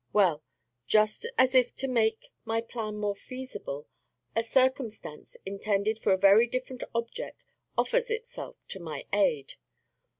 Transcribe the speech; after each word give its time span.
Well, 0.13 0.41
just 0.87 1.27
as 1.37 1.53
if 1.53 1.75
to 1.75 1.87
make 1.87 2.31
my 2.43 2.59
plan 2.59 2.97
more 2.97 3.15
feasible, 3.15 3.87
a 4.35 4.41
circumstance 4.41 5.37
intended 5.45 5.99
for 5.99 6.11
a 6.11 6.17
very 6.17 6.47
different 6.47 6.83
object 6.95 7.45
offers 7.77 8.09
itself 8.09 8.55
to 8.69 8.79
my 8.79 9.05
aid. 9.13 9.53